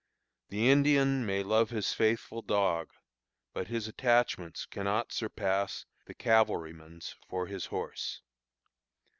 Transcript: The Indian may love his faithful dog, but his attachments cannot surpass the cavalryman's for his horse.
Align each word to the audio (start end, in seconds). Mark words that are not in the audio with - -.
The 0.49 0.67
Indian 0.67 1.27
may 1.27 1.43
love 1.43 1.69
his 1.69 1.93
faithful 1.93 2.41
dog, 2.41 2.89
but 3.53 3.67
his 3.67 3.87
attachments 3.87 4.65
cannot 4.65 5.11
surpass 5.13 5.85
the 6.07 6.15
cavalryman's 6.15 7.13
for 7.29 7.45
his 7.45 7.67
horse. 7.67 8.23